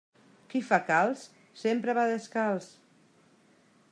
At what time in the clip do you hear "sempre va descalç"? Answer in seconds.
1.65-2.73